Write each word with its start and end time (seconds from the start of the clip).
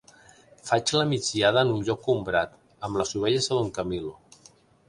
Faig 0.69 0.93
la 0.99 1.03
migdiada 1.11 1.65
en 1.67 1.75
un 1.75 1.85
lloc 1.89 2.09
ombrat 2.15 2.57
amb 2.89 3.01
les 3.03 3.15
ovelles 3.21 3.53
de 3.53 3.59
don 3.63 3.73
Camilo. 3.81 4.19